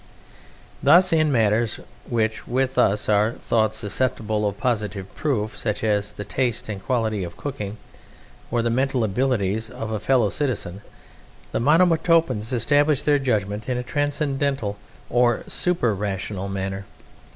Thus, 0.81 1.13
in 1.13 1.31
matters 1.31 1.79
which, 2.09 2.47
with 2.47 2.79
us, 2.79 3.07
are 3.07 3.33
thought 3.33 3.75
susceptible 3.75 4.47
of 4.49 4.57
positive 4.57 5.13
proof 5.13 5.55
(such 5.55 5.83
as 5.83 6.11
the 6.13 6.25
taste 6.25 6.69
and 6.69 6.83
quality 6.83 7.23
of 7.23 7.37
cooking, 7.37 7.77
or 8.49 8.63
the 8.63 8.71
mental 8.71 9.03
abilities 9.03 9.69
of 9.69 9.91
a 9.91 9.99
fellow 9.99 10.31
citizen) 10.31 10.81
the 11.51 11.59
Monomotapans 11.59 12.51
establish 12.51 13.03
their 13.03 13.19
judgment 13.19 13.69
in 13.69 13.77
a 13.77 13.83
transcendental 13.83 14.75
or 15.11 15.43
super 15.47 15.93
rational 15.93 16.49
manner. 16.49 16.85